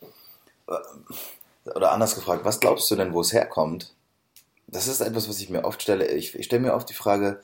[0.68, 3.94] äh, oder anders gefragt, was glaubst du denn, wo es herkommt?
[4.68, 6.06] Das ist etwas, was ich mir oft stelle.
[6.08, 7.40] Ich, ich stelle mir oft die Frage,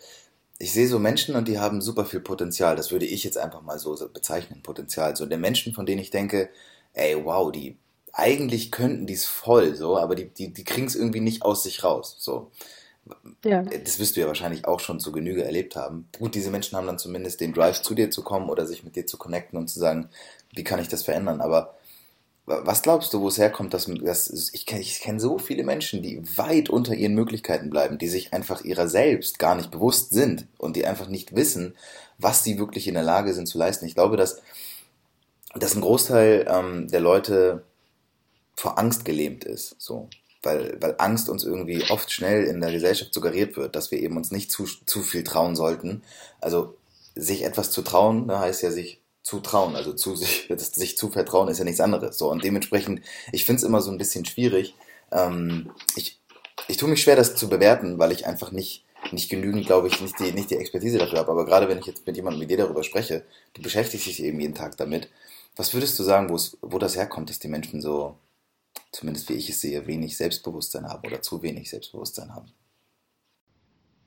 [0.59, 2.77] ich sehe so Menschen und die haben super viel Potenzial.
[2.77, 5.17] Das würde ich jetzt einfach mal so bezeichnen, Potenzial.
[5.17, 6.51] So der Menschen, von denen ich denke,
[6.95, 7.77] ey, wow, die
[8.13, 11.63] eigentlich könnten die es voll, so, aber die, die, die kriegen es irgendwie nicht aus
[11.63, 12.17] sich raus.
[12.19, 12.51] So.
[13.45, 13.63] Ja.
[13.63, 16.09] Das wirst du ja wahrscheinlich auch schon zu Genüge erlebt haben.
[16.19, 18.97] Gut, diese Menschen haben dann zumindest den Drive, zu dir zu kommen oder sich mit
[18.97, 20.09] dir zu connecten und zu sagen,
[20.55, 21.41] wie kann ich das verändern?
[21.41, 21.75] Aber
[22.49, 26.03] was glaubst du, wo es herkommt, dass, dass ich kenne ich kenn so viele Menschen,
[26.03, 30.47] die weit unter ihren Möglichkeiten bleiben, die sich einfach ihrer selbst gar nicht bewusst sind
[30.57, 31.75] und die einfach nicht wissen,
[32.17, 33.87] was sie wirklich in der Lage sind zu leisten.
[33.87, 34.41] Ich glaube, dass,
[35.55, 37.65] dass ein Großteil ähm, der Leute
[38.57, 40.09] vor Angst gelähmt ist, so.
[40.43, 44.17] Weil, weil Angst uns irgendwie oft schnell in der Gesellschaft suggeriert wird, dass wir eben
[44.17, 46.03] uns nicht zu, zu viel trauen sollten.
[46.41, 46.77] Also
[47.17, 51.49] sich etwas zu trauen, ne, heißt ja sich zutrauen, also zu sich, sich zu vertrauen
[51.49, 52.17] ist ja nichts anderes.
[52.17, 54.75] So, und dementsprechend, ich finde es immer so ein bisschen schwierig.
[55.13, 56.19] Ähm, ich,
[56.67, 60.01] ich tue mich schwer, das zu bewerten, weil ich einfach nicht, nicht genügend, glaube ich,
[60.01, 61.31] nicht die, nicht die Expertise dafür habe.
[61.31, 63.25] Aber gerade wenn ich jetzt mit jemandem wie dir darüber spreche,
[63.55, 65.09] du beschäftigst dich eben jeden Tag damit.
[65.57, 68.17] Was würdest du sagen, wo das herkommt, dass die Menschen so,
[68.93, 72.53] zumindest wie ich es sehe, wenig Selbstbewusstsein haben oder zu wenig Selbstbewusstsein haben?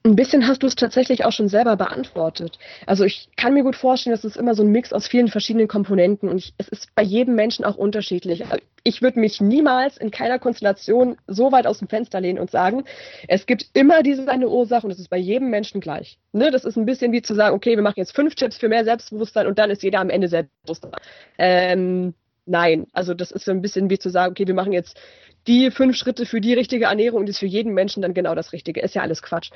[0.04, 2.58] Ein bisschen hast du es tatsächlich auch schon selber beantwortet.
[2.88, 5.68] Also ich kann mir gut vorstellen, dass es immer so ein Mix aus vielen verschiedenen
[5.68, 8.44] Komponenten und ich, es ist bei jedem Menschen auch unterschiedlich.
[8.84, 12.84] Ich würde mich niemals in keiner Konstellation so weit aus dem Fenster lehnen und sagen,
[13.28, 16.18] es gibt immer diese eine Ursache und es ist bei jedem Menschen gleich.
[16.32, 16.50] Ne?
[16.50, 18.84] Das ist ein bisschen wie zu sagen, okay, wir machen jetzt fünf Tipps für mehr
[18.84, 20.94] Selbstbewusstsein und dann ist jeder am Ende selbstbewusster.
[21.38, 25.00] Ähm, nein, also das ist so ein bisschen wie zu sagen, okay, wir machen jetzt
[25.48, 28.54] die fünf Schritte für die richtige Ernährung und ist für jeden Menschen dann genau das
[28.54, 28.82] Richtige.
[28.82, 29.52] Ist ja alles Quatsch.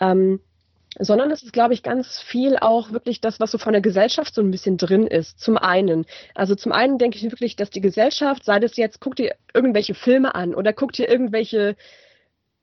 [0.00, 0.40] Ähm,
[0.98, 4.34] sondern es ist, glaube ich, ganz viel auch wirklich das, was so von der Gesellschaft
[4.34, 5.38] so ein bisschen drin ist.
[5.38, 6.06] Zum einen.
[6.34, 9.94] Also zum einen denke ich wirklich, dass die Gesellschaft, sei das jetzt, guck dir irgendwelche
[9.94, 11.76] Filme an oder guck dir irgendwelche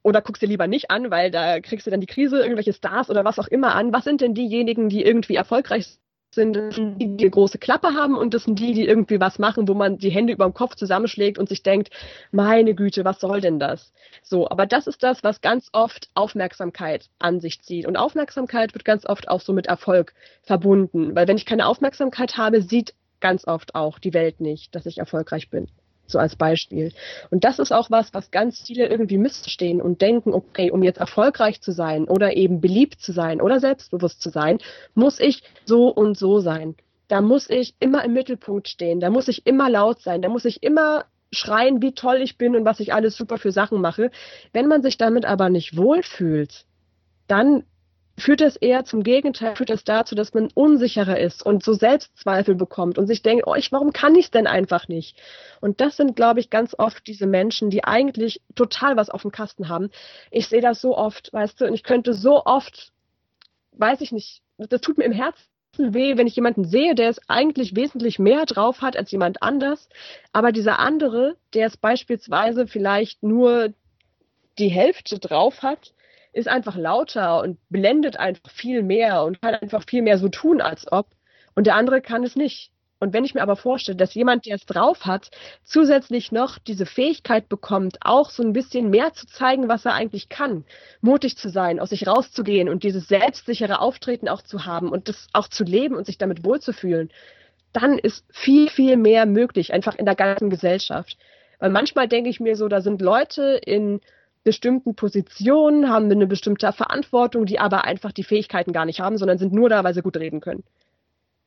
[0.03, 3.09] oder guckst dir lieber nicht an, weil da kriegst du dann die Krise, irgendwelche Stars
[3.09, 3.91] oder was auch immer an.
[3.91, 5.97] Was sind denn diejenigen, die irgendwie erfolgreich
[6.35, 9.67] sind die, die eine große Klappe haben und das sind die, die irgendwie was machen,
[9.67, 11.89] wo man die Hände über dem Kopf zusammenschlägt und sich denkt,
[12.31, 13.91] meine Güte, was soll denn das?
[14.21, 17.87] So, aber das ist das, was ganz oft Aufmerksamkeit an sich zieht.
[17.87, 22.37] Und Aufmerksamkeit wird ganz oft auch so mit Erfolg verbunden, weil wenn ich keine Aufmerksamkeit
[22.37, 25.67] habe, sieht ganz oft auch die Welt nicht, dass ich erfolgreich bin
[26.07, 26.91] so als Beispiel.
[27.29, 30.99] Und das ist auch was, was ganz viele irgendwie missverstehen und denken, okay, um jetzt
[30.99, 34.59] erfolgreich zu sein oder eben beliebt zu sein oder selbstbewusst zu sein,
[34.93, 36.75] muss ich so und so sein.
[37.07, 40.45] Da muss ich immer im Mittelpunkt stehen, da muss ich immer laut sein, da muss
[40.45, 44.09] ich immer schreien, wie toll ich bin und was ich alles super für Sachen mache.
[44.53, 46.65] Wenn man sich damit aber nicht wohlfühlt,
[47.27, 47.63] dann
[48.17, 52.55] führt das eher zum Gegenteil, führt das dazu, dass man unsicherer ist und so Selbstzweifel
[52.55, 55.17] bekommt und sich denkt, oh, ich, warum kann ich es denn einfach nicht?
[55.59, 59.31] Und das sind, glaube ich, ganz oft diese Menschen, die eigentlich total was auf dem
[59.31, 59.89] Kasten haben.
[60.31, 62.93] Ich sehe das so oft, weißt du, und ich könnte so oft,
[63.73, 65.43] weiß ich nicht, das tut mir im Herzen
[65.77, 69.89] weh, wenn ich jemanden sehe, der es eigentlich wesentlich mehr drauf hat als jemand anders,
[70.31, 73.73] aber dieser andere, der es beispielsweise vielleicht nur
[74.57, 75.93] die Hälfte drauf hat,
[76.35, 80.61] ist einfach lauter und blendet einfach viel mehr und kann einfach viel mehr so tun,
[80.61, 81.07] als ob.
[81.55, 82.71] Und der andere kann es nicht.
[82.99, 85.29] Und wenn ich mir aber vorstelle, dass jemand, der es drauf hat,
[85.63, 90.27] zusätzlich noch diese Fähigkeit bekommt, auch so ein bisschen mehr zu zeigen, was er eigentlich
[90.27, 90.65] kann,
[91.01, 95.27] mutig zu sein, aus sich rauszugehen und dieses selbstsichere Auftreten auch zu haben und das
[95.33, 97.11] auch zu leben und sich damit wohlzufühlen,
[97.73, 101.17] dann ist viel, viel mehr möglich, einfach in der ganzen Gesellschaft.
[101.59, 104.01] Weil manchmal denke ich mir so, da sind Leute in
[104.45, 109.39] bestimmten Positionen, haben eine bestimmte Verantwortung, die aber einfach die Fähigkeiten gar nicht haben, sondern
[109.39, 110.63] sind nur da, weil sie gut reden können.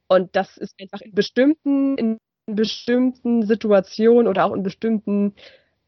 [0.08, 5.34] Und das ist einfach in bestimmten, in bestimmten Situationen oder auch in bestimmten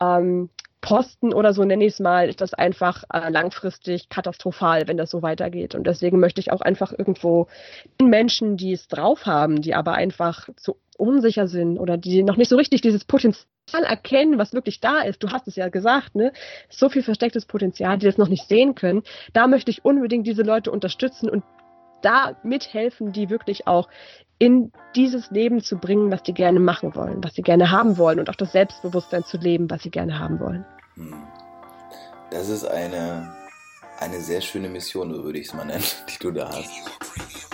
[0.01, 4.97] ähm, Posten oder so nenne ich es mal, ist das einfach äh, langfristig katastrophal, wenn
[4.97, 5.75] das so weitergeht.
[5.75, 7.49] Und deswegen möchte ich auch einfach irgendwo
[8.01, 12.37] den Menschen, die es drauf haben, die aber einfach zu unsicher sind oder die noch
[12.37, 13.47] nicht so richtig dieses Potenzial
[13.85, 15.23] erkennen, was wirklich da ist.
[15.23, 16.33] Du hast es ja gesagt, ne?
[16.69, 19.03] So viel verstecktes Potenzial, die das noch nicht sehen können.
[19.33, 21.45] Da möchte ich unbedingt diese Leute unterstützen und
[22.03, 23.89] da mithelfen, die wirklich auch
[24.41, 28.19] in dieses Leben zu bringen, was sie gerne machen wollen, was sie gerne haben wollen
[28.19, 30.65] und auch das Selbstbewusstsein zu leben, was sie gerne haben wollen.
[30.95, 31.15] Hm.
[32.31, 33.35] Das ist eine,
[33.99, 37.50] eine sehr schöne Mission, würde ich es mal nennen, die du da hast.